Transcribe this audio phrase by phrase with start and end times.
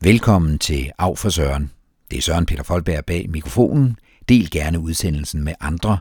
[0.00, 1.70] Velkommen til Af for Søren.
[2.10, 3.98] Det er Søren Peter Folberg bag mikrofonen.
[4.28, 5.98] Del gerne udsendelsen med andre.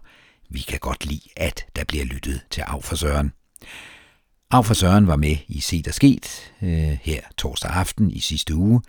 [0.50, 3.32] Vi kan godt lide, at der bliver lyttet til Af for Søren.
[4.52, 8.56] Af for Søren var med i Se der Sket øh, her torsdag aften i sidste
[8.56, 8.82] uge.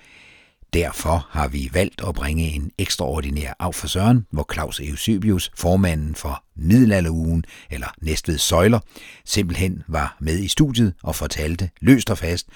[0.72, 6.14] Derfor har vi valgt at bringe en ekstraordinær Af for Søren, hvor Claus Eusebius, formanden
[6.14, 8.80] for Middelalderugen, eller Næstved Søjler,
[9.24, 12.46] simpelthen var med i studiet og fortalte løst og fast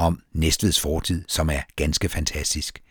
[0.00, 2.82] om Næstveds fortid, som er ganske fantastisk.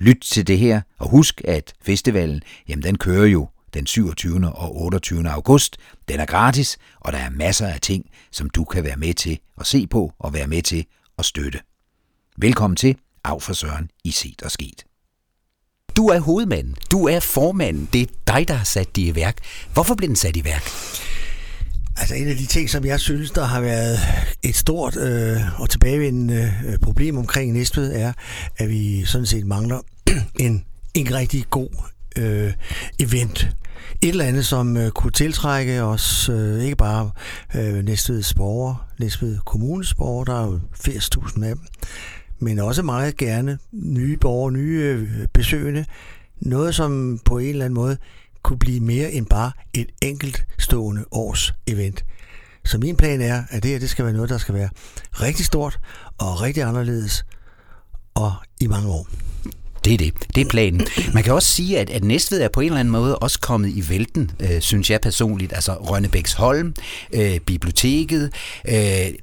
[0.00, 4.52] Lyt til det her, og husk, at festivalen, jamen den kører jo den 27.
[4.54, 5.30] og 28.
[5.30, 5.76] august.
[6.08, 9.38] Den er gratis, og der er masser af ting, som du kan være med til
[9.60, 10.86] at se på og være med til
[11.18, 11.60] at støtte.
[12.36, 14.84] Velkommen til Af for Søren i Set og Sket.
[15.96, 16.76] Du er hovedmanden.
[16.90, 17.88] Du er formanden.
[17.92, 19.38] Det er dig, der har sat det i værk.
[19.72, 20.62] Hvorfor blev den sat i værk?
[21.96, 23.98] Altså en af de ting, som jeg synes, der har været
[24.42, 28.12] et stort øh, og tilbagevendende øh, problem omkring Næstved, er,
[28.56, 29.80] at vi sådan set mangler
[30.40, 30.64] en,
[30.94, 31.68] en rigtig god
[32.18, 32.52] øh,
[32.98, 33.48] event.
[34.02, 37.10] Et eller andet, som øh, kunne tiltrække os, øh, ikke bare
[37.56, 41.64] øh, Næstveds borgere, Næstved Kommunes borgere, der er jo 80.000 af dem,
[42.38, 45.84] men også meget gerne nye borgere, nye øh, besøgende.
[46.40, 47.96] Noget, som på en eller anden måde
[48.44, 52.04] kunne blive mere end bare et enkelt stående års event.
[52.64, 54.68] Så min plan er, at det her det skal være noget, der skal være
[55.12, 55.80] rigtig stort
[56.18, 57.24] og rigtig anderledes
[58.14, 59.08] og i mange år.
[59.84, 60.12] Det er det.
[60.34, 60.86] Det er planen.
[61.14, 63.68] Man kan også sige, at, at Næstved er på en eller anden måde også kommet
[63.68, 65.52] i vælten, øh, synes jeg personligt.
[65.52, 66.74] Altså Rønnebæksholm,
[67.12, 68.32] øh, biblioteket,
[68.68, 68.74] øh,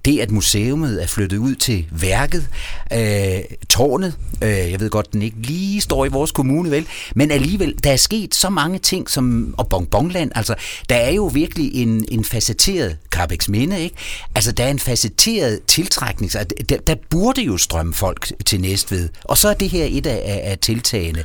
[0.05, 2.47] det at museumet er flyttet ud til værket,
[2.93, 3.39] øh,
[3.69, 7.75] tårnet, øh, jeg ved godt, den ikke lige står i vores kommune, vel, men alligevel,
[7.83, 10.55] der er sket så mange ting, som, og Bongbongland, altså,
[10.89, 13.95] der er jo virkelig en, en facetteret Carbex Minde, ikke?
[14.35, 19.09] Altså, der er en facetteret tiltrækning, altså, der, der burde jo strømme folk til Næstved,
[19.23, 21.23] og så er det her et af, af tiltagende.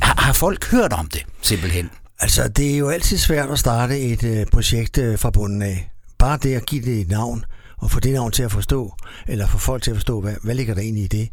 [0.00, 1.90] Har, har folk hørt om det, simpelthen?
[2.20, 5.90] Altså, det er jo altid svært at starte et øh, projekt øh, fra bunden af.
[6.18, 7.44] Bare det at give det et navn,
[7.78, 8.94] og få det navn til at forstå,
[9.28, 11.28] eller få folk til at forstå, hvad, hvad ligger der egentlig i det.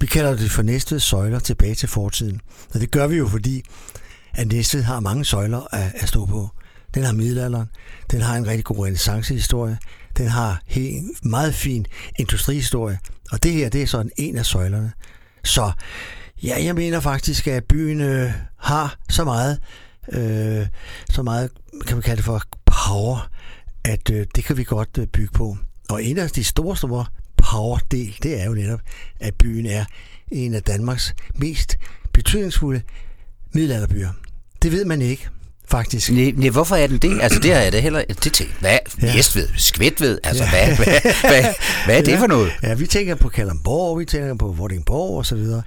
[0.00, 2.40] Vi kalder det for næste søjler tilbage til fortiden.
[2.74, 3.62] Og det gør vi jo, fordi
[4.34, 6.48] at Næstved har mange søjler at, at stå på.
[6.94, 7.66] Den har middelalderen,
[8.10, 9.78] den har en rigtig god renaissancehistorie,
[10.18, 11.86] den har en meget fin
[12.18, 12.98] industrihistorie,
[13.32, 14.92] og det her, det er sådan en af søjlerne.
[15.44, 15.72] Så
[16.42, 19.58] ja, jeg mener faktisk, at byen øh, har så meget,
[20.12, 20.66] øh,
[21.10, 21.50] så meget,
[21.86, 23.30] kan man kalde det for power,
[23.84, 25.56] at øh, det kan vi godt øh, bygge på.
[25.88, 27.04] Og en af de store, store
[27.36, 28.80] power-del, det er jo netop,
[29.20, 29.84] at byen er
[30.30, 31.76] en af Danmarks mest
[32.12, 32.82] betydningsfulde
[33.52, 34.08] middelalderbyer.
[34.62, 35.28] Det ved man ikke,
[35.68, 36.12] faktisk.
[36.12, 37.22] Nej, nej, hvorfor er den det?
[37.22, 38.04] Altså, det har jeg da heller...
[38.24, 38.46] Det til.
[38.60, 38.78] Hvad?
[39.02, 39.14] Ja.
[39.14, 39.48] Næstved?
[39.56, 40.18] Skvætved?
[40.24, 40.50] Altså, ja.
[40.50, 41.54] hvad, hvad, hvad,
[41.84, 42.20] hvad er det ja.
[42.20, 42.52] for noget?
[42.62, 45.62] Ja, vi tænker på Kalamborg, vi tænker på Vordingborg og så videre.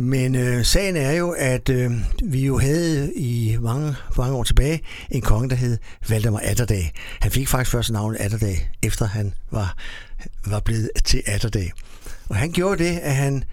[0.00, 1.92] Men øh, sagen er jo, at øh,
[2.24, 5.78] vi jo havde i mange, mange år tilbage en konge, der hed
[6.08, 6.92] Valdemar Atterdag.
[7.20, 9.76] Han fik faktisk først navnet Atterdag, efter han var,
[10.46, 11.72] var blevet til Atterdag.
[12.28, 13.44] Og han gjorde det, at han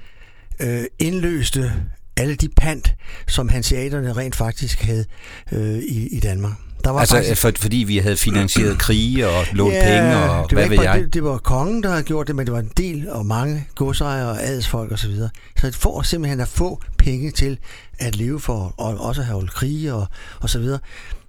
[0.60, 1.74] øh, indløste
[2.18, 2.96] alle de pant,
[3.28, 5.06] som hanseaterne rent faktisk havde
[5.52, 6.54] øh, i, i Danmark.
[6.84, 7.42] Der var altså faktisk...
[7.42, 11.00] for, fordi vi havde finansieret krige og lånt ja, penge og hvad ved jeg?
[11.00, 13.68] Det, det var kongen, der havde gjort det, men det var en del og mange
[13.76, 14.98] godsejere og adelsfolk osv.
[14.98, 15.30] Så, videre.
[15.58, 17.58] så for simpelthen at få penge til
[18.00, 20.08] at leve for, og også have holdt krige og,
[20.40, 20.80] og så videre,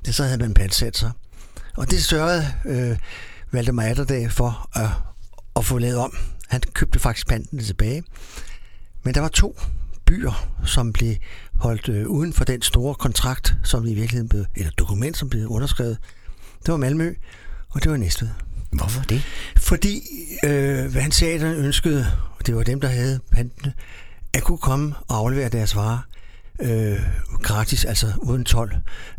[0.07, 1.11] det, så havde man pansat sig.
[1.77, 2.97] Og det sørgede øh,
[3.53, 4.89] Valdemar Atterdag for at,
[5.57, 6.17] at få lavet om.
[6.49, 8.03] Han købte faktisk panten tilbage.
[9.03, 9.59] Men der var to
[10.07, 11.15] byer, som blev
[11.59, 15.49] holdt øh, uden for den store kontrakt, som i virkeligheden blev, eller dokument, som blev
[15.49, 15.99] underskrevet.
[16.67, 17.15] Det var Malmø,
[17.69, 18.29] og det var Næstved.
[18.73, 19.23] Hvorfor det?
[19.57, 20.03] Fordi
[20.45, 22.07] øh, hvad han sagde, ønskede,
[22.39, 23.73] og det var dem, der havde pantene,
[24.35, 25.99] at kunne komme og aflevere deres varer
[26.63, 26.99] øh,
[27.43, 28.71] gratis, altså uden tolv.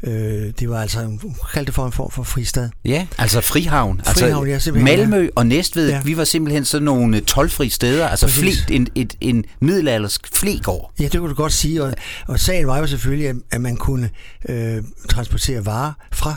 [0.04, 0.12] Øh,
[0.60, 1.18] det var altså,
[1.54, 2.70] kaldte det for en form for fristad.
[2.86, 4.02] Ja, altså frihavn.
[4.06, 6.02] frihavn altså, ja, Malmø og Næstved, ja.
[6.02, 10.94] vi var simpelthen sådan nogle tolvfri steder, altså fle, en, et, en middelaldersk flegård.
[11.00, 11.94] Ja, det kunne du godt sige, og,
[12.28, 14.10] og sagen var jo selvfølgelig, at, at man kunne
[14.50, 16.36] øh, transportere varer fra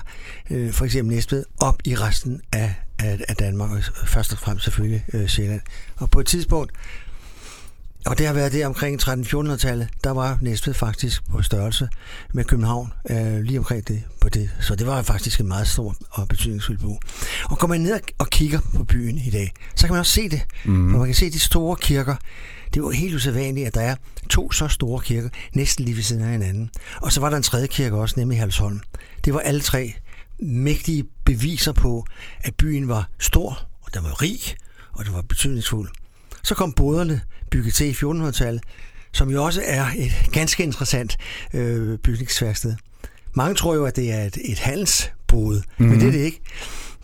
[0.51, 4.65] øh, for eksempel Næstved op i resten af, af, af Danmark, og først og fremmest
[4.65, 5.61] selvfølgelig øh, Sjælland.
[5.97, 6.73] Og på et tidspunkt,
[8.07, 11.89] og det har været det omkring 13-1400-tallet, der var Næstved faktisk på størrelse
[12.33, 14.51] med København, øh, lige omkring det, på det.
[14.61, 16.85] Så det var faktisk en meget stor og betydningsfuld by.
[17.51, 20.29] Og går man ned og kigger på byen i dag, så kan man også se
[20.29, 20.43] det.
[20.65, 20.95] Mm.
[20.95, 22.17] Og man kan se de store kirker.
[22.75, 23.95] Det jo helt usædvanligt, at der er
[24.31, 26.71] to så store kirker, næsten lige ved siden af hinanden.
[26.97, 28.81] Og så var der en tredje kirke også, nemlig Halsholm.
[29.25, 29.95] Det var alle tre
[30.43, 32.05] mægtige beviser på,
[32.41, 34.41] at byen var stor, og den var rig,
[34.93, 35.91] og den var betydningsfuld.
[36.43, 37.21] Så kom boderne
[37.51, 38.63] bygget til i 1400-tallet,
[39.13, 41.17] som jo også er et ganske interessant
[41.55, 42.75] øh, bygningsværksted.
[43.35, 45.87] Mange tror jo, at det er et, et handelsbod, mm-hmm.
[45.87, 46.41] men det er det ikke.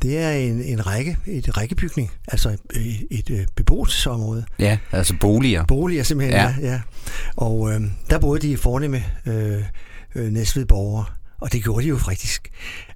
[0.02, 4.44] Det er en, en række, et rækkebygning, altså et, et, et beboelsesområde.
[4.58, 5.64] Ja, altså boliger.
[5.64, 6.54] Boliger simpelthen, ja.
[6.60, 6.80] ja, ja.
[7.36, 7.80] Og øh,
[8.10, 9.62] der boede de fornemme øh,
[10.14, 11.04] øh, Næstved borgere,
[11.40, 12.48] og det gjorde de jo faktisk.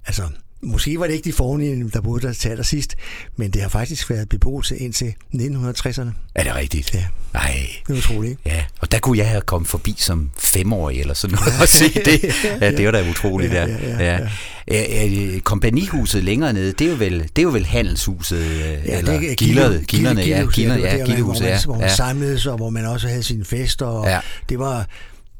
[0.05, 0.23] Altså,
[0.63, 2.95] Måske var det ikke de fornemme, der boede der til allersidst,
[3.35, 6.09] men det har faktisk været beboelse indtil 1960'erne.
[6.35, 6.93] Er det rigtigt?
[6.93, 7.05] Ja.
[7.33, 7.67] Nej.
[7.87, 8.39] Det er utroligt.
[8.45, 11.85] Ja, og der kunne jeg have kommet forbi som femårig eller sådan noget og se
[12.09, 12.23] det.
[12.61, 13.53] Ja, det var da utroligt.
[13.53, 14.19] Ja, ja, ja,
[14.67, 15.05] ja.
[15.05, 15.39] ja.
[15.43, 18.45] Kompanihuset længere nede, det er jo vel, det er jo vel handelshuset,
[18.85, 21.59] ja, eller det er, gilderne, gilderne, ja, gilderne, ja, gildehuset, ja.
[21.65, 24.19] Hvor man samledes, og hvor man også havde sine fester, og ja.
[24.49, 24.87] det var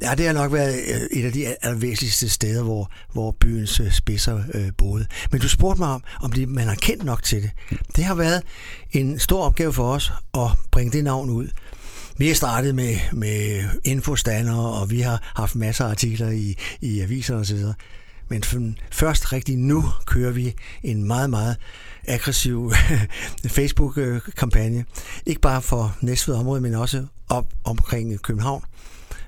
[0.01, 3.91] Ja, det har nok været øh, et af de allervæsentligste steder, hvor, hvor byens øh,
[3.91, 5.05] spidser øh, boede.
[5.31, 7.51] Men du spurgte mig om, om det, man har kendt nok til det.
[7.95, 8.43] Det har været
[8.91, 11.47] en stor opgave for os at bringe det navn ud.
[12.17, 16.99] Vi har startet med, med infostander, og vi har haft masser af artikler i, i
[17.01, 17.59] aviser osv.
[18.29, 21.55] Men først rigtig nu kører vi en meget, meget
[22.07, 22.73] aggressiv
[23.57, 24.85] Facebook-kampagne.
[25.25, 28.63] Ikke bare for Næstved område, men også op omkring København.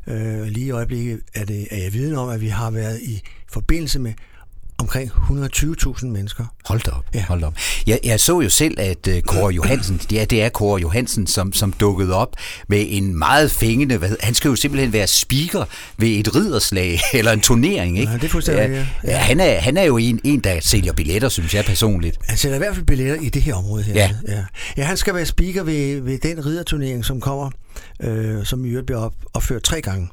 [0.08, 3.22] Øh, lige i øjeblikket er, det, er jeg viden om, at vi har været i
[3.48, 4.14] forbindelse med
[4.78, 6.46] omkring 120.000 mennesker.
[6.66, 7.06] Hold da op.
[7.14, 7.26] Ja.
[7.28, 7.54] Hold op.
[7.88, 11.54] Jeg, jeg så jo selv, at uh, Kåre Johansen, ja, det er Kåre Johansen, som,
[11.54, 12.36] som dukkede op
[12.68, 15.66] med en meget fængende, hvad, han skal jo simpelthen være speaker
[15.98, 18.12] ved et ridderslag eller en turnering, ikke?
[18.12, 18.86] Ja, det forstår ja, ja.
[19.04, 19.18] ja.
[19.18, 22.18] han, er, han er jo en, en, der sælger billetter, synes jeg personligt.
[22.28, 23.94] Han sælger i hvert fald billetter i det her område her.
[23.94, 24.10] Ja.
[24.28, 24.44] Ja,
[24.78, 27.52] ja han skal være speaker ved, ved den ridderturnering, som kommer,
[28.04, 30.10] øh, som i øvrigt bliver op, opført tre gange.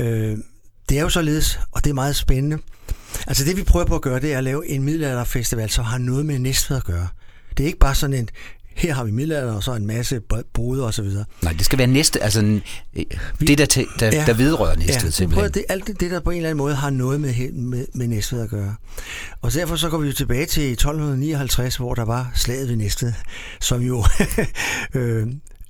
[0.00, 0.38] Øh,
[0.88, 2.58] det er jo således, og det er meget spændende,
[3.26, 5.98] Altså det vi prøver på at gøre, det er at lave en middelalderfestival, som har
[5.98, 7.08] noget med Næstved at gøre.
[7.56, 8.28] Det er ikke bare sådan en,
[8.74, 10.20] her har vi middelalder, og så en masse
[10.54, 11.24] boder og så videre.
[11.42, 12.62] Nej, det skal være næste, altså en,
[13.40, 15.52] det, der, til, der, ja, der vedrører Næstved ja, simpelthen.
[15.52, 18.06] Det, alt det, det, der på en eller anden måde har noget med, med, med
[18.06, 18.74] Næstved at gøre.
[19.40, 23.12] Og derfor så går vi jo tilbage til 1259, hvor der var slaget ved Næstved,
[23.60, 24.04] som jo
[24.94, 25.26] øh,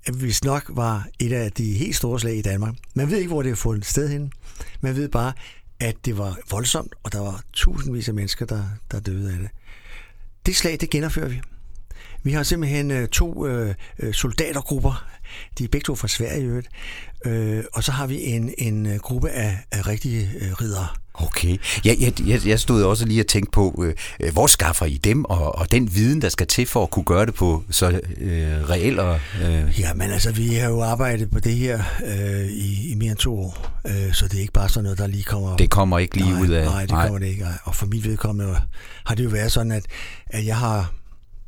[0.09, 2.75] hvis nok var et af de helt store slag i Danmark.
[2.95, 4.33] Man ved ikke, hvor det er fundet sted hen.
[4.81, 5.33] Man ved bare,
[5.81, 9.49] at det var voldsomt, og der var tusindvis af mennesker, der, der døde af det.
[10.47, 11.41] Det slag, det genopfører vi.
[12.23, 15.05] Vi har simpelthen øh, to øh, øh soldatergrupper,
[15.59, 16.63] de er begge to fra Sverige,
[17.25, 20.87] øh, og så har vi en, en øh, gruppe af, af rigtige øh, ridere.
[21.15, 21.59] Okay.
[21.85, 23.85] Jeg, jeg, jeg stod også lige og tænkte på,
[24.21, 27.05] øh, hvor skaffer I dem, og, og den viden, der skal til for at kunne
[27.05, 29.21] gøre det på så øh, reelt og...
[29.43, 29.81] Øh...
[29.81, 33.41] Jamen altså, vi har jo arbejdet på det her øh, i, i mere end to
[33.41, 35.57] år, øh, så det er ikke bare sådan noget, der lige kommer...
[35.57, 36.65] Det kommer ikke lige nej, ud af...
[36.65, 37.07] Nej, det nej.
[37.07, 37.47] kommer det ikke.
[37.65, 38.57] Og for mit vedkommende
[39.05, 39.85] har det jo været sådan, at,
[40.27, 40.93] at jeg har...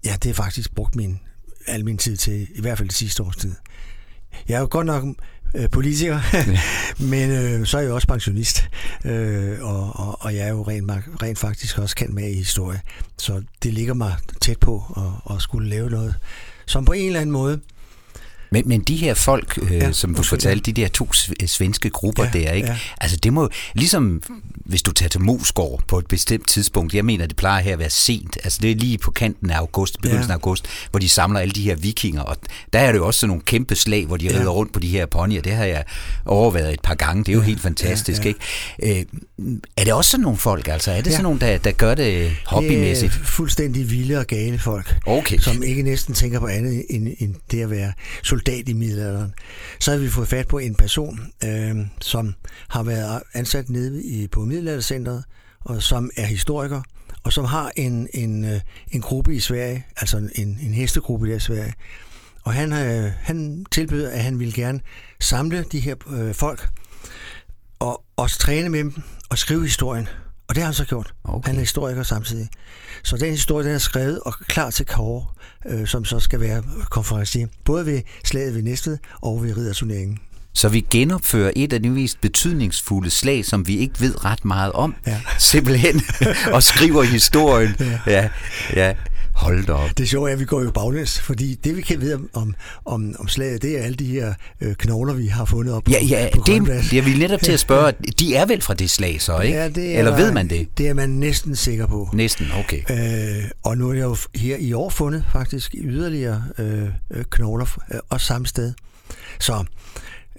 [0.05, 1.21] Ja, det er faktisk brugt min,
[1.67, 3.55] al min tid til, i hvert fald det sidste års tid.
[4.49, 5.05] Jeg er jo godt nok
[5.55, 6.21] øh, politiker,
[7.13, 8.69] men øh, så er jeg også pensionist,
[9.05, 10.91] øh, og, og, og jeg er jo rent,
[11.23, 12.81] rent faktisk også kendt med i historie.
[13.19, 16.15] Så det ligger mig tæt på at, at skulle lave noget,
[16.67, 17.61] som på en eller anden måde
[18.53, 21.13] men, men de her folk, øh, ja, som du fortalte, de der to
[21.47, 22.69] svenske grupper ja, der, ikke?
[22.69, 22.79] Ja.
[23.01, 24.23] Altså det må, ligesom
[24.65, 27.79] hvis du tager til Mosgård på et bestemt tidspunkt, jeg mener, det plejer her at
[27.79, 30.33] være sent, altså det er lige på kanten af august, begyndelsen ja.
[30.33, 32.37] af august, hvor de samler alle de her vikinger, og
[32.73, 34.39] der er det jo også sådan nogle kæmpe slag, hvor de ja.
[34.39, 35.85] rider rundt på de her ponyer, det har jeg
[36.27, 38.33] overvejet et par gange, det er jo ja, helt fantastisk, ja,
[38.83, 38.87] ja.
[38.89, 39.07] ikke?
[39.39, 40.91] Øh, er det også sådan nogle folk, altså?
[40.91, 41.11] Er det ja.
[41.11, 43.13] sådan nogle, der, der gør det hobbymæssigt?
[43.13, 45.39] Det er fuldstændig vilde og gale folk, okay.
[45.39, 47.93] som ikke næsten tænker på andet end, end det at være
[48.23, 49.35] soldat i middelalderen.
[49.81, 52.35] Så havde vi fået fat på en person, øh, som
[52.69, 55.25] har været ansat nede i, på Middelaldercenteret,
[55.61, 56.83] og som er historiker,
[57.23, 61.37] og som har en, en, øh, en gruppe i Sverige, altså en, en hestegruppe der
[61.37, 61.75] i Sverige.
[62.43, 64.81] Og han, øh, han tilbød, at han ville gerne
[65.21, 66.69] samle de her øh, folk,
[67.79, 70.09] og også træne med dem og skrive historien.
[70.49, 71.15] Og det har han så gjort.
[71.25, 71.47] Okay.
[71.49, 72.49] Han er historiker samtidig.
[73.03, 75.27] Så den historie, den er skrevet og klar til Kåre,
[75.67, 77.47] øh, som så skal være konferencier.
[77.65, 80.19] Både ved slaget ved Næstved og ved ridderturneringen.
[80.55, 84.73] Så vi genopfører et af de mest betydningsfulde slag, som vi ikke ved ret meget
[84.73, 85.21] om, ja.
[85.39, 86.03] simpelthen,
[86.55, 87.77] og skriver historien.
[87.81, 87.99] Ja.
[88.07, 88.29] Ja,
[88.77, 88.95] ja.
[89.43, 89.89] Hold da op.
[89.89, 93.15] Det er sjovt, at vi går jo baglæns, fordi det vi kan vide om, om,
[93.19, 96.29] om slaget, det er alle de her øh, knogler, vi har fundet op ja, ja,
[96.35, 97.93] på det, det er vi netop til at spørge.
[98.21, 99.59] De er vel fra det slag så, ikke?
[99.59, 100.79] Ja, det er, Eller ved man det?
[100.79, 102.09] Det er man næsten sikker på.
[102.13, 102.83] Næsten, okay.
[102.91, 107.79] Øh, og nu er jeg jo her i år fundet faktisk yderligere øh, øh knogler,
[107.95, 108.73] øh, også samme sted.
[109.41, 109.65] Så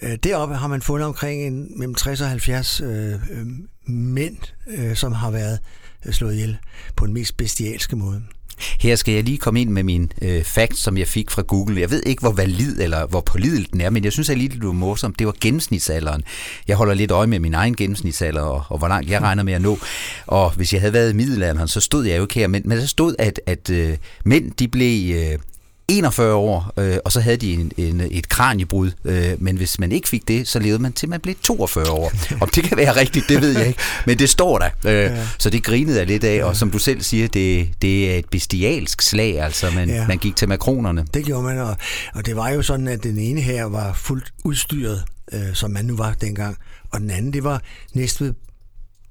[0.03, 3.45] Øh, deroppe har man fundet omkring en, mellem 60 og 70 øh, øh,
[3.87, 5.59] mænd, øh, som har været
[6.05, 6.57] øh, slået ihjel
[6.95, 8.23] på den mest bestialske måde.
[8.79, 11.81] Her skal jeg lige komme ind med min øh, fact, som jeg fik fra Google.
[11.81, 14.61] Jeg ved ikke, hvor valid eller hvor pålidelig den er, men jeg synes alligevel, lige,
[14.61, 15.19] det var morsomt.
[15.19, 16.23] Det var gennemsnitsalderen.
[16.67, 19.53] Jeg holder lidt øje med min egen gennemsnitsalder, og, og hvor langt jeg regner med
[19.53, 19.77] at nå.
[20.27, 22.47] Og hvis jeg havde været i middelalderen, så stod jeg jo ikke her.
[22.47, 25.39] Men, men der stod, at, at øh, mænd de blev øh,
[25.87, 28.91] 41 år, øh, og så havde de en, en, et kranjebrud.
[29.05, 32.11] Øh, men hvis man ikke fik det, så levede man til man blev 42 år.
[32.41, 33.79] Om det kan være rigtigt, det ved jeg ikke.
[34.05, 34.69] Men det står der.
[34.85, 35.27] Øh, ja.
[35.39, 36.37] Så det grinede jeg lidt af.
[36.37, 36.45] Ja.
[36.45, 39.39] Og som du selv siger, det, det er et bestialsk slag.
[39.41, 40.07] Altså, man, ja.
[40.07, 41.05] man gik til makronerne.
[41.13, 41.77] Det gjorde man, og,
[42.13, 45.85] og det var jo sådan, at den ene her var fuldt udstyret, øh, som man
[45.85, 46.57] nu var dengang.
[46.91, 47.61] Og den anden, det var
[47.93, 48.33] Næstved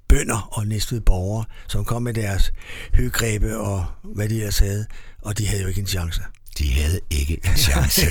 [0.08, 2.52] bønder og Næstved borgere, som kom med deres
[2.94, 4.86] høggrebe og hvad de ellers havde.
[5.22, 6.22] Og de havde jo ikke en chance.
[6.58, 8.02] De havde ikke en chance.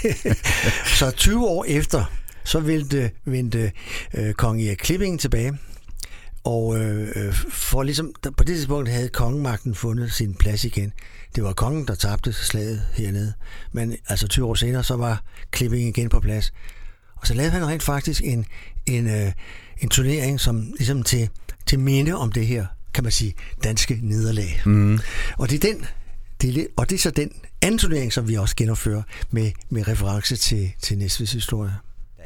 [1.00, 2.06] så 20 år efter,
[2.44, 3.72] så vendte, vendte
[4.14, 5.58] øh, kong Erik Klipping tilbage,
[6.44, 10.94] og øh, for ligesom, der, på det tidspunkt havde kongemagten fundet sin plads igen.
[11.36, 13.34] Det var kongen, der tabte slaget hernede.
[13.72, 16.54] Men altså 20 år senere, så var Klipping igen på plads.
[17.16, 18.46] Og så lavede han rent faktisk en,
[18.86, 19.32] en, øh,
[19.78, 21.30] en turnering, som ligesom til,
[21.66, 23.34] til minde om det her, kan man sige,
[23.64, 24.62] danske nederlag.
[24.66, 25.00] Mm.
[25.38, 25.86] Og det er den,
[26.42, 27.32] det og det er så den
[27.62, 31.74] anden turnering, som vi også genopfører med, med reference til, til Næstveds historie.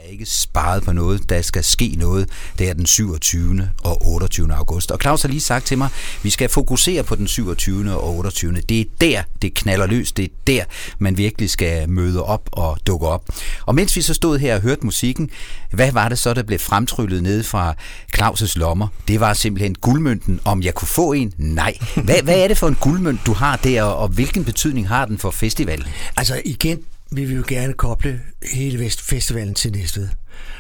[0.06, 1.30] Er ikke sparet på noget.
[1.30, 2.30] Der skal ske noget.
[2.60, 3.70] Det er den 27.
[3.84, 4.54] og 28.
[4.54, 4.92] august.
[4.92, 7.96] Og Claus har lige sagt til mig, at vi skal fokusere på den 27.
[7.96, 8.54] og 28.
[8.54, 10.12] Det er der, det knaller løs.
[10.12, 10.64] Det er der,
[11.00, 13.30] man virkelig skal møde op og dukke op.
[13.66, 15.30] Og mens vi så stod her og hørte musikken,
[15.72, 17.76] hvad var det så, der blev fremtryllet ned fra
[18.18, 18.88] Claus' lommer?
[19.08, 20.40] Det var simpelthen guldmønten.
[20.46, 21.34] Om jeg kunne få en?
[21.38, 21.78] Nej.
[22.04, 25.18] Hvad, hvad er det for en guldmønt, du har der, og hvilken betydning har den
[25.18, 25.86] for festivalen?
[26.18, 26.80] Altså igen,
[27.16, 28.22] vi vil jo gerne koble
[28.54, 30.08] hele Vestfestivalen til Næstved.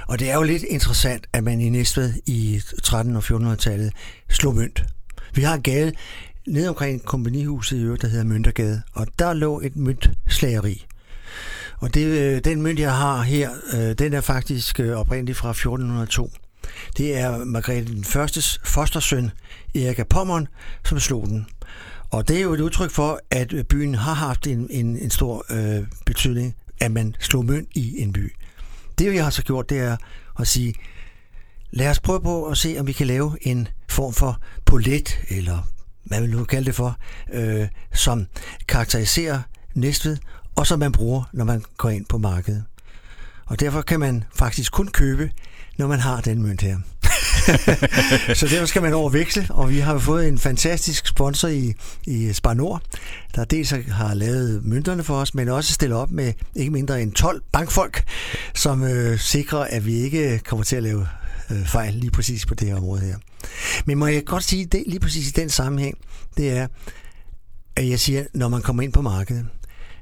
[0.07, 3.93] Og det er jo lidt interessant, at man i Næstved i 1300- og 1400-tallet
[4.29, 4.85] slog mønt.
[5.33, 5.91] Vi har en gade
[6.47, 10.85] nede omkring kompanihuset i øvrigt, der hedder Møntergade, og der lå et møntslageri.
[11.77, 15.49] Og det, øh, den mønt, jeg har her, øh, den er faktisk øh, oprindeligt fra
[15.49, 16.31] 1402.
[16.97, 19.31] Det er Margrethe den Førstes fostersøn,
[19.75, 20.47] Erik af Pommern,
[20.85, 21.47] som slog den.
[22.15, 25.45] Og det er jo et udtryk for, at byen har haft en, en, en stor
[25.49, 28.33] øh, betydning, at man slog mønt i en by.
[28.99, 29.97] Det, vi har så gjort, det er
[30.39, 30.73] at sige,
[31.71, 35.67] lad os prøve på at se, om vi kan lave en form for polet, eller
[36.03, 36.97] hvad vil nu kalde det for,
[37.33, 38.27] øh, som
[38.67, 39.41] karakteriserer
[39.73, 40.17] Næstved,
[40.55, 42.63] og som man bruger, når man går ind på markedet.
[43.45, 45.31] Og derfor kan man faktisk kun købe,
[45.77, 46.77] når man har den mønt her.
[48.39, 51.73] så derfor skal man overveksle, og vi har fået en fantastisk sponsor i,
[52.05, 52.81] i Spar Nord,
[53.35, 57.11] der dels har lavet mønterne for os, men også stiller op med ikke mindre end
[57.11, 58.03] 12 bankfolk,
[58.53, 61.07] som øh, sikrer, at vi ikke kommer til at lave
[61.51, 63.15] øh, fejl lige præcis på det her område her.
[63.85, 65.97] Men må jeg godt sige, det lige præcis i den sammenhæng,
[66.37, 66.67] det er,
[67.75, 69.45] at jeg siger, når man kommer ind på markedet,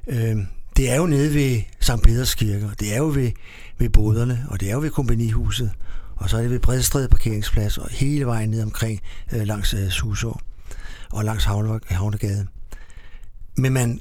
[0.06, 0.36] øh,
[0.76, 2.02] det er jo nede ved St.
[2.02, 3.30] Peders Kirke, det er jo ved,
[3.78, 5.70] ved boderne, og det er jo ved kompanihuset
[6.16, 9.00] og så er det ved Bredstræde parkeringsplads, og hele vejen ned omkring
[9.32, 10.38] øh, langs øh, Suså
[11.12, 12.46] og langs Havne, Havnegade.
[13.56, 14.00] Men man,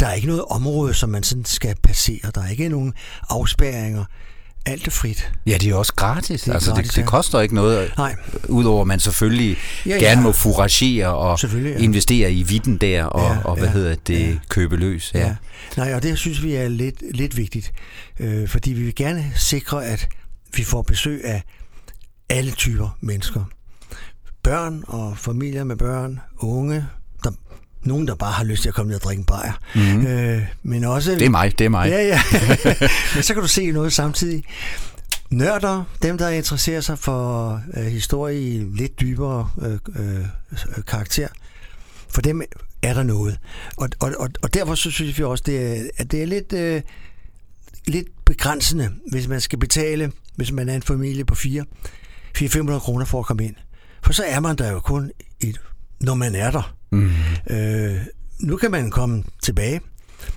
[0.00, 2.30] der er ikke noget område, som man sådan skal passere.
[2.34, 2.94] Der er ikke nogen
[3.28, 4.04] afspærringer.
[4.66, 5.32] Alt er frit.
[5.46, 6.42] Ja, det er også gratis.
[6.42, 8.16] Det, er altså, gratis, det, det koster ikke noget, Nej.
[8.48, 9.56] udover at man selvfølgelig
[9.86, 9.98] ja, ja.
[9.98, 11.76] gerne må furagere og ja.
[11.78, 14.34] investere i vidden der, og, ja, og hvad ja, hedder det, ja.
[14.48, 15.10] købe løs.
[15.14, 15.20] Ja.
[15.20, 15.34] ja.
[15.76, 17.72] Nej, og det synes vi er lidt, lidt vigtigt,
[18.20, 20.08] øh, fordi vi vil gerne sikre, at
[20.56, 21.42] vi får besøg af
[22.28, 23.44] alle typer mennesker.
[24.42, 26.86] Børn og familier med børn, unge,
[27.24, 27.30] der,
[27.82, 29.52] nogen, der bare har lyst til at komme ned og drikke en bajer.
[29.74, 30.06] Mm-hmm.
[30.06, 31.12] Øh, men også...
[31.12, 31.88] Det er mig, det er mig.
[31.88, 32.20] Ja, ja.
[33.14, 34.44] men så kan du se noget samtidig.
[35.30, 40.24] Nørder, dem der interesserer sig for øh, historie i lidt dybere øh, øh,
[40.86, 41.28] karakter,
[42.08, 42.42] for dem
[42.82, 43.38] er der noget.
[43.76, 46.52] Og, og, og, og derfor så synes vi også, det er, at det er lidt,
[46.52, 46.82] øh,
[47.86, 51.64] lidt begrænsende, hvis man skal betale hvis man er en familie på 4,
[52.38, 53.54] 400-500 kroner for at komme ind.
[54.02, 55.10] For så er man der jo kun,
[55.40, 55.60] et,
[56.00, 56.76] når man er der.
[56.92, 57.10] Mm.
[57.50, 58.00] Øh,
[58.40, 59.80] nu kan man komme tilbage.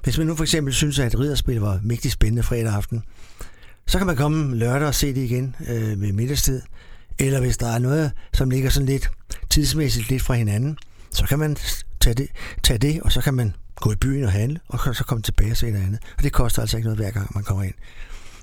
[0.04, 3.04] Hvis man nu for eksempel synes, at et ridderspil var mægtig spændende fredag aften,
[3.88, 6.62] så kan man komme lørdag og se det igen øh, ved middagstid.
[7.20, 9.10] Eller hvis der er noget, som ligger sådan lidt
[9.50, 10.78] tidsmæssigt lidt fra hinanden,
[11.12, 11.58] så kan man
[12.00, 12.28] tage det,
[12.64, 15.52] tage det og så kan man gå i byen og handle, og så komme tilbage
[15.52, 16.00] og se det andet.
[16.18, 17.74] Og det koster altså ikke noget hver gang, man kommer ind.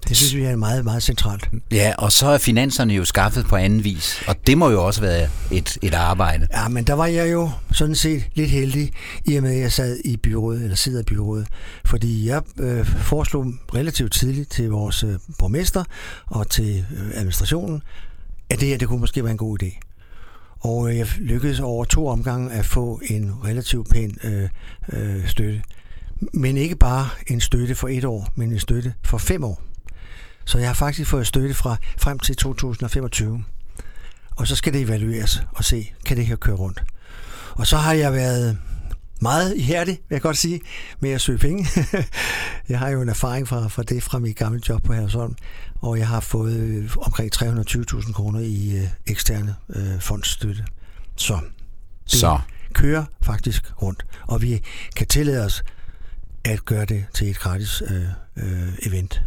[0.09, 1.49] Det synes vi er meget, meget centralt.
[1.73, 5.01] Ja, og så er finanserne jo skaffet på anden vis, og det må jo også
[5.01, 6.49] være et, et arbejde.
[6.53, 8.93] Ja, men der var jeg jo sådan set lidt heldig,
[9.25, 11.47] i og med at jeg sad i byrådet, eller sidder i byrådet,
[11.85, 15.85] fordi jeg øh, foreslog relativt tidligt til vores øh, borgmester
[16.27, 17.83] og til øh, administrationen,
[18.51, 19.92] at det her det kunne måske være en god idé.
[20.63, 24.49] Og øh, jeg lykkedes over to omgange at få en relativt pæn øh,
[24.93, 25.63] øh, støtte.
[26.33, 29.63] Men ikke bare en støtte for et år, men en støtte for fem år.
[30.45, 33.45] Så jeg har faktisk fået støtte fra frem til 2025.
[34.37, 36.83] Og så skal det evalueres og se, kan det her køre rundt.
[37.55, 38.59] Og så har jeg været
[39.23, 40.61] meget ihærdig, vil jeg godt sige,
[41.01, 41.69] med at søge penge.
[42.69, 45.35] jeg har jo en erfaring fra, fra det fra mit gamle job på Herresholm,
[45.81, 50.65] og jeg har fået øh, omkring 320.000 kroner i øh, eksterne øh, fondsstøtte.
[51.17, 51.39] Så
[52.05, 52.39] det Så.
[52.73, 54.63] kører faktisk rundt, og vi
[54.97, 55.63] kan tillade os
[56.45, 58.05] at gøre det til et gratis øh,
[58.37, 59.23] øh, event.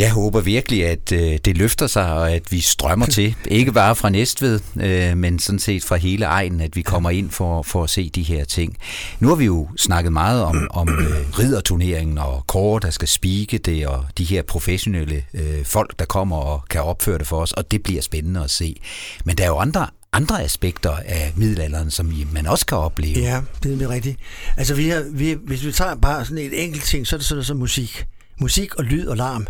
[0.00, 3.34] Jeg håber virkelig, at øh, det løfter sig, og at vi strømmer til.
[3.46, 7.30] Ikke bare fra Næstved, øh, men sådan set fra hele egnen, at vi kommer ind
[7.30, 8.76] for, for at se de her ting.
[9.20, 13.58] Nu har vi jo snakket meget om, om øh, ridderturneringen og kåre, der skal spike
[13.58, 17.52] det, og de her professionelle øh, folk, der kommer og kan opføre det for os,
[17.52, 18.80] og det bliver spændende at se.
[19.24, 23.18] Men der er jo andre andre aspekter af middelalderen, som man også kan opleve.
[23.18, 24.16] Ja, det er rigtigt.
[24.56, 27.26] Altså, vi har, vi, hvis vi tager bare sådan et enkelt ting, så er det
[27.26, 28.06] sådan noget som musik.
[28.40, 29.46] Musik og lyd og larm.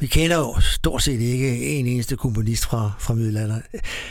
[0.00, 3.62] Vi kender jo stort set ikke en eneste komponist fra, fra middelalderen,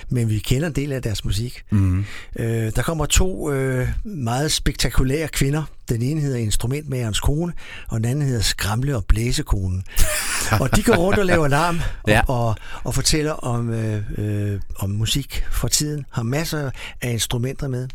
[0.10, 1.64] men vi kender en del af deres musik.
[1.72, 2.06] Mm.
[2.36, 5.64] Øh, der kommer to øh, meget spektakulære kvinder.
[5.90, 7.54] Den ene hedder Instrumentmagerens kone,
[7.88, 9.84] og den anden hedder Skramle- og Blæsekonen.
[10.62, 12.22] og de går rundt og laver larm og, Ja.
[12.28, 16.06] og, og fortæller om, øh, øh, om musik fra tiden.
[16.12, 17.88] Har masser af instrumenter med.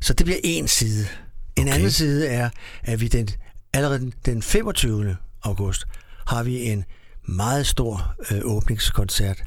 [0.00, 1.06] Så det bliver en side.
[1.56, 1.74] En Okay.
[1.74, 2.50] anden side er,
[2.84, 3.28] at vi den,
[3.72, 5.16] allerede den- den 25.
[5.42, 5.84] august
[6.26, 6.84] har vi en
[7.22, 9.42] meget stor øh, åbningskoncert.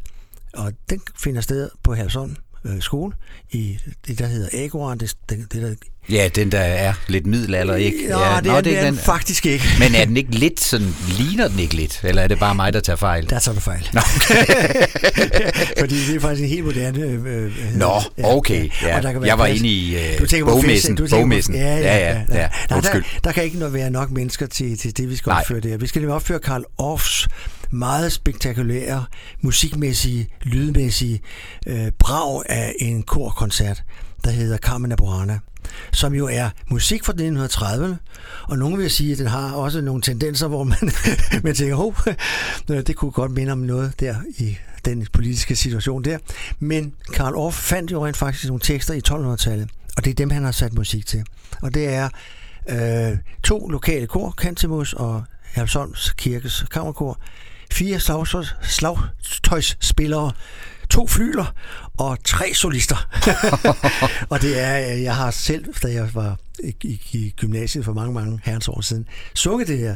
[0.53, 2.35] Og den finder sted på Hersholm
[2.67, 3.13] øh, skole
[3.51, 4.97] i det, der hedder Agoran.
[4.97, 5.73] Det, det, det der,
[6.09, 7.97] Ja, den der er lidt middelalder, ikke?
[8.09, 9.65] Nå, ja, det er, det er den faktisk ikke.
[9.79, 11.99] Men er den ikke lidt sådan, ligner den ikke lidt?
[12.03, 13.29] Eller er det bare mig, der tager fejl?
[13.29, 13.89] Der tager du fejl.
[13.93, 14.01] Nå,
[15.79, 16.99] Fordi det er faktisk en helt moderne...
[16.99, 18.69] Øh, øh, Nå okay.
[18.83, 18.97] Ja.
[18.97, 20.95] Og der kan være Jeg var plads- inde i øh, Du tænker på bogmessen.
[20.95, 21.55] du tænker bogmessen.
[21.55, 22.21] Ja, ja, ja.
[22.29, 22.47] ja, ja.
[22.69, 23.03] Nej, Undskyld.
[23.13, 25.39] der, der kan ikke nå- være nok mennesker til, til det, vi skal Nej.
[25.39, 25.77] opføre det her.
[25.77, 27.27] Vi skal nemlig opføre Karl Orffs
[27.71, 29.05] meget spektakulære,
[29.41, 31.21] musikmæssige, lydmæssige
[31.67, 33.83] øh, brag af en korkoncert,
[34.23, 35.39] der hedder Carmen Burana
[35.91, 37.95] som jo er musik fra 1930'erne,
[38.43, 40.77] og nogen vil sige, at den har også nogle tendenser, hvor man,
[41.43, 41.95] man tænker, hov,
[42.67, 46.17] det kunne godt minde om noget der i den politiske situation der.
[46.59, 50.29] Men Karl Orff fandt jo rent faktisk nogle tekster i 1200-tallet, og det er dem,
[50.29, 51.23] han har sat musik til.
[51.61, 52.09] Og det er
[52.69, 57.19] øh, to lokale kor, Cantimus og Herlevsholms Kirkes Kammerkor,
[57.77, 60.31] fire slagtøjs, slagtøjsspillere,
[60.89, 61.53] to flyler
[61.97, 63.09] og tre solister.
[64.31, 67.93] og det er, øh, jeg har selv, da jeg var i, i, i gymnasiet for
[67.93, 69.95] mange, mange herrens år siden, sunget det her.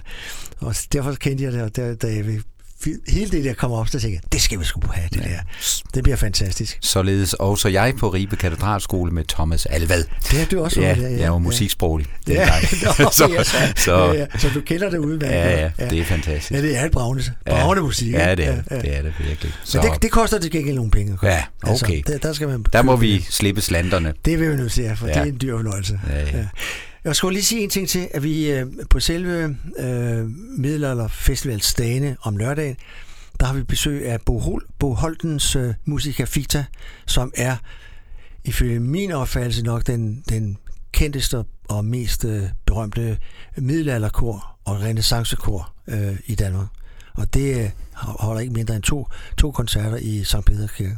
[0.59, 2.41] Og derfor kendte jeg det, og da, da jeg
[3.07, 5.39] hele det der kommer op, så tænkte jeg, det skal vi sgu have, det der.
[5.93, 6.77] Det bliver fantastisk.
[6.81, 10.03] Således også jeg på Ribe Katedralskole med Thomas Alvad.
[10.31, 11.37] Det har du også Ja, været, ja, ja, jeg ja.
[11.37, 12.45] musiksproglig Ja.
[12.99, 15.35] Nå, så, ja, så, så, ja, ja, så du kender det udmærket.
[15.35, 16.51] ja, ja, det er fantastisk.
[16.51, 18.13] Ja, det er et bravende, bravende musik.
[18.13, 19.53] Ja, det er, det er det virkelig.
[19.63, 21.17] Så Men det, det koster til gengæld nogle penge.
[21.23, 21.71] Ja, okay.
[21.71, 24.13] Altså, der, der, skal man der må vi slippe slanterne.
[24.25, 25.13] Det vil vi nu sige, for Ja.
[25.17, 25.19] ja.
[25.23, 25.99] det er en dyr fornøjelse.
[26.09, 26.45] Ja, ja.
[27.03, 32.37] Jeg skulle lige sige en ting til, at vi øh, på selve øh, Middelalderfestivalsdagene om
[32.37, 32.75] lørdagen,
[33.39, 36.65] der har vi besøg af Bo, Hol, Bo Holtens øh, Musica Fita,
[37.05, 37.57] som er
[38.43, 40.57] ifølge min opfattelse nok den, den
[40.91, 43.17] kendteste og mest øh, berømte
[43.57, 46.67] middelalderkor og renaissancekor øh, i Danmark.
[47.13, 50.45] Og det øh, holder ikke mindre end to, to koncerter i St.
[50.45, 50.97] Peders Kirke.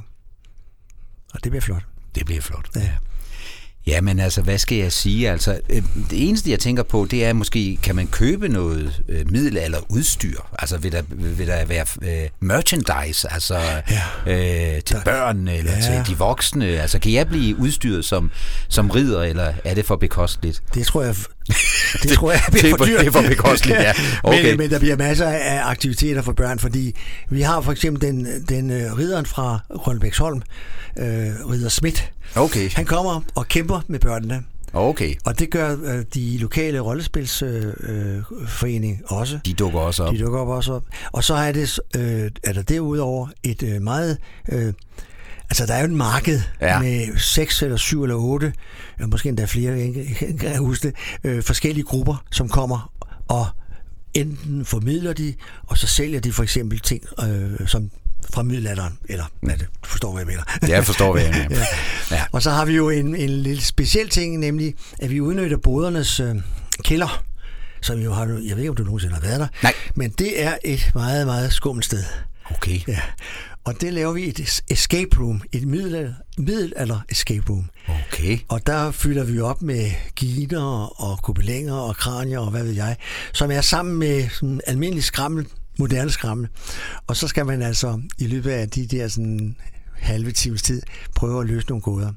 [1.34, 1.86] Og det bliver flot.
[2.16, 2.70] Det bliver flot.
[2.76, 2.94] Ja.
[3.88, 5.30] Ja, men altså, hvad skal jeg sige?
[5.32, 9.32] Altså, øh, det eneste, jeg tænker på, det er måske, kan man købe noget øh,
[9.32, 10.40] middelalderudstyr?
[10.60, 13.58] Altså, vil der, vil der være øh, merchandise, altså
[13.90, 14.02] ja.
[14.76, 15.82] øh, til børn eller Ja.
[15.82, 16.66] til de voksne?
[16.66, 18.32] Altså, kan jeg blive udstyret som,
[18.68, 20.62] som ridder, eller er det for bekosteligt?
[20.74, 21.16] Det tror jeg,
[22.04, 23.00] det tror jeg det er bliver for- for dyrt.
[23.00, 23.94] det er for bekosteligt, ja.
[24.24, 24.44] Okay.
[24.50, 26.96] men, men der bliver masser af aktiviteter for børn, fordi
[27.30, 30.42] vi har for eksempel den, den uh, ridderen fra Rønbæksholm,
[30.98, 31.04] uh,
[31.52, 32.12] ridder Schmidt.
[32.36, 35.14] Okay, Han kommer og kæmper med børnene, okay.
[35.26, 39.40] og det gør uh, de lokale rollespilsforening uh, forening også.
[39.46, 40.14] De dukker også op.
[40.14, 40.84] De dukker op også op.
[41.12, 44.18] Og så er, det, øh, er der derudover et øh, meget...
[44.52, 44.74] Øh,
[45.50, 46.80] altså, der er jo et marked Ja.
[46.80, 48.54] med seks eller syv eller otte,
[49.08, 52.92] måske endda flere, jeg ikke kan huske det, øh, forskellige grupper, som kommer
[53.28, 53.48] og
[54.14, 55.34] enten formidler de,
[55.68, 57.92] og så sælger de for eksempel ting, øh, som
[58.34, 60.44] fra middelalderen, eller hvad det, du forstår, hvad jeg mener.
[60.62, 61.50] Ja, jeg forstår, hvad jeg mener.
[62.12, 62.16] Ja.
[62.16, 62.24] Ja.
[62.32, 66.20] Og så har vi jo en, en lille speciel ting, nemlig at vi udnytter bodernes
[66.20, 66.36] øh,
[66.84, 67.24] kælder,
[67.82, 69.74] som jo har, jeg ved ikke, om du nogensinde har været der, Nej.
[69.96, 72.04] men det er et meget, meget skummelt sted.
[72.52, 72.80] Okay.
[72.88, 73.00] Ja.
[73.66, 77.70] Og det laver vi et escape room, et middelalder, middelalder escape room.
[77.88, 78.40] Okay.
[78.48, 82.98] Og der fylder vi op med giner og kubelænger og kranier og hvad ved jeg,
[83.34, 85.48] som er sammen med sådan almindelig skrammel,
[85.80, 86.48] moderne skrammel.
[87.08, 89.56] Og så skal man altså i løbet af de der sådan
[89.94, 90.82] halve times tid
[91.16, 92.14] prøve at løse nogle gåder.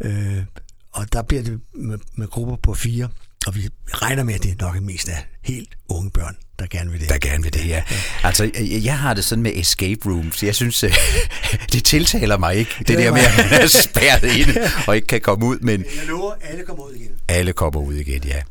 [0.00, 0.44] Øh,
[0.92, 3.08] og der bliver det med, med grupper på fire,
[3.46, 6.90] og vi regner med, at det er nok mest af helt unge børn, der gerne
[6.90, 7.08] vil det.
[7.08, 7.82] Der gerne vil det, ja.
[8.22, 10.42] Altså, jeg har det sådan med escape rooms.
[10.42, 10.84] Jeg synes,
[11.72, 12.74] det tiltaler mig ikke.
[12.78, 15.58] Det, det der med, at man er spærret inde og ikke kan komme ud.
[15.58, 17.10] Men jeg lover, alle kommer ud igen.
[17.28, 18.42] Alle kommer ud igen, ja.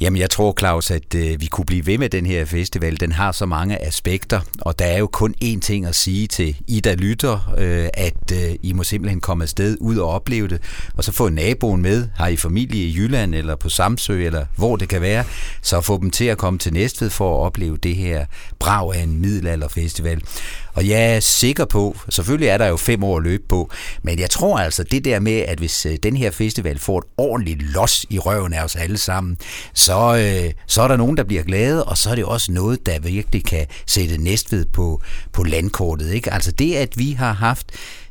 [0.00, 3.00] Jamen, jeg tror, Claus, at øh, vi kunne blive ved med den her festival.
[3.00, 6.56] Den har så mange aspekter, og der er jo kun én ting at sige til
[6.66, 10.62] I, der lytter, øh, at øh, I må simpelthen komme afsted ud og opleve det,
[10.94, 12.08] og så få naboen med.
[12.16, 15.24] Har I familie i Jylland, eller på Samsø, eller hvor det kan være,
[15.62, 18.26] så få dem til at komme til Næstved for at opleve det her
[18.58, 20.22] brag af en middelalderfestival.
[20.78, 23.70] Og jeg er sikker på, selvfølgelig er der jo fem år at løbe på,
[24.02, 27.04] men jeg tror altså, det der med, at hvis øh, den her festival får et
[27.16, 29.36] ordentligt los i røven af os alle sammen,
[29.74, 32.86] så, øh, så er der nogen, der bliver glade, og så er det også noget,
[32.86, 36.12] der virkelig kan sætte Næstved på, på landkortet.
[36.12, 36.32] Ikke?
[36.32, 37.66] Altså det, at vi har haft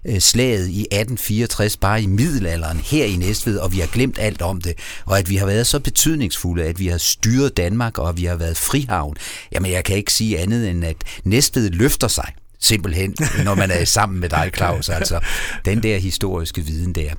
[0.06, 4.42] øh, slaget i 1864 bare i middelalderen her i Næstved, og vi har glemt alt
[4.42, 4.74] om det,
[5.06, 8.36] og at vi har været så betydningsfulde, at vi har styret Danmark, og vi har
[8.36, 9.16] været frihavn.
[9.52, 12.34] Jamen, jeg kan ikke sige andet end, at Næstved løfter sig
[12.68, 14.90] simpelthen, når man er sammen med dig, Claus.
[14.90, 15.20] Altså,
[15.66, 17.10] den der historiske viden der.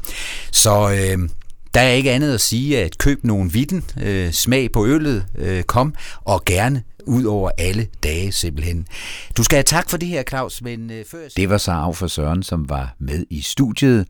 [0.52, 1.28] Så øh,
[1.74, 5.62] der er ikke andet at sige, at køb nogle vitten, øh, smag på øllet, øh,
[5.62, 8.86] kom, og gerne ud over alle dage simpelthen.
[9.36, 11.18] Du skal have tak for det her, Claus, men øh, før...
[11.36, 14.06] Det var så af for Søren, som var med i studiet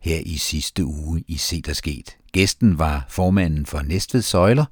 [0.00, 2.16] her i sidste uge i Se, der Sket.
[2.32, 4.64] Gæsten var formanden for Næstved Søjler,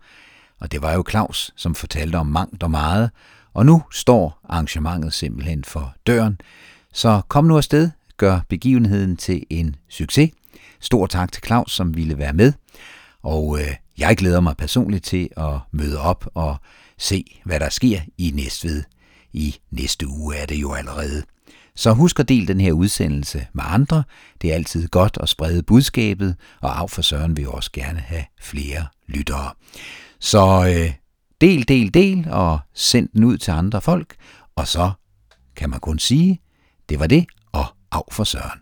[0.61, 3.11] og det var jo Claus, som fortalte om mangt og meget,
[3.54, 6.40] og nu står arrangementet simpelthen for døren.
[6.92, 10.30] Så kom nu afsted, gør begivenheden til en succes.
[10.80, 12.52] Stor tak til Claus, som ville være med.
[13.22, 16.56] Og øh, jeg glæder mig personligt til at møde op og
[16.98, 18.82] se, hvad der sker i Næstved.
[19.32, 21.22] I næste uge er det jo allerede.
[21.74, 24.02] Så husk at dele den her udsendelse med andre.
[24.42, 28.24] Det er altid godt at sprede budskabet, og af for Søren vil også gerne have
[28.40, 29.50] flere lyttere.
[30.18, 30.92] Så øh,
[31.40, 34.14] del, del, del, og send den ud til andre folk,
[34.57, 34.90] og så
[35.57, 36.40] kan man kun sige,
[36.88, 38.61] det var det, og af for Søren.